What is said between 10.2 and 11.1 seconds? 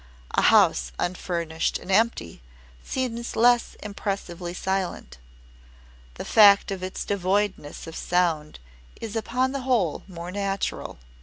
natural.